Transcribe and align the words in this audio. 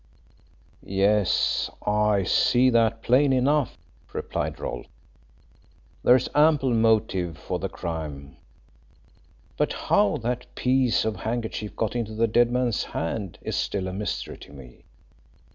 "Yes, 0.81 1.69
I 1.85 2.23
see 2.23 2.71
that 2.71 3.03
plain 3.03 3.31
enough," 3.31 3.77
replied 4.13 4.59
Rolfe. 4.59 4.87
"There 6.03 6.15
is 6.15 6.27
ample 6.33 6.71
motive 6.73 7.37
for 7.37 7.59
the 7.59 7.69
crime, 7.69 8.37
but 9.57 9.73
how 9.73 10.17
that 10.23 10.55
piece 10.55 11.05
of 11.05 11.17
handkerchief 11.17 11.75
got 11.75 11.95
into 11.95 12.15
the 12.15 12.25
dead 12.25 12.49
man's 12.51 12.83
hand 12.83 13.37
is 13.43 13.55
still 13.55 13.87
a 13.87 13.93
mystery 13.93 14.39
to 14.39 14.51
me. 14.51 14.85